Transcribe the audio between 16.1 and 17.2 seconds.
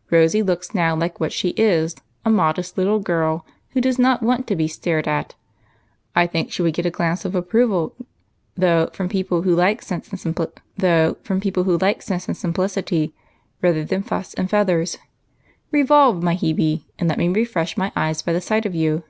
my Hebe, and let